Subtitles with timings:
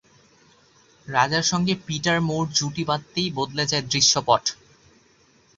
[1.07, 4.43] রাজার সঙ্গে Peter Moore জুটি বাঁধতেই বদলে যায় দৃশ্যপট।